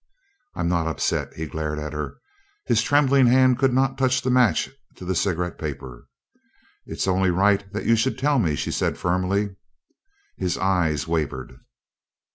"I'm 0.55 0.67
not 0.67 0.87
upset!" 0.87 1.31
He 1.35 1.45
glared 1.45 1.77
at 1.77 1.93
her. 1.93 2.17
His 2.65 2.81
trembling 2.81 3.27
hand 3.27 3.59
could 3.59 3.71
not 3.71 3.99
touch 3.99 4.19
the 4.23 4.31
match 4.31 4.67
to 4.95 5.05
the 5.05 5.13
cigarette 5.13 5.59
paper. 5.59 6.07
"It's 6.87 7.07
only 7.07 7.29
right 7.29 7.71
that 7.71 7.85
you 7.85 7.95
should 7.95 8.17
tell 8.17 8.39
me," 8.39 8.55
she 8.55 8.71
said 8.71 8.97
firmly. 8.97 9.57
His 10.39 10.57
eyes 10.57 11.07
wavered. 11.07 11.55